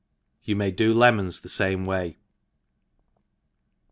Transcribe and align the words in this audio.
You 0.43 0.55
may 0.55 0.71
do 0.71 0.95
lemons 0.95 1.41
thp 1.41 1.75
fan^e 1.75 1.85
way. 1.85 2.17